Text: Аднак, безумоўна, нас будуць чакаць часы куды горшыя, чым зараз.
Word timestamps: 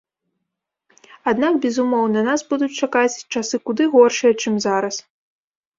Аднак, 1.33 1.53
безумоўна, 1.67 2.19
нас 2.31 2.41
будуць 2.55 2.73
чакаць 2.81 3.15
часы 3.33 3.55
куды 3.69 3.83
горшыя, 3.95 4.31
чым 4.41 4.53
зараз. 4.69 4.95